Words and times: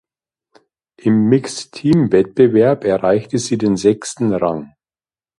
Im 0.97 1.29
Mixed-Team-Wettbewerb 1.29 2.85
erreichte 2.85 3.37
sie 3.37 3.59
den 3.59 3.77
sechsten 3.77 4.33
Rang. 4.33 4.73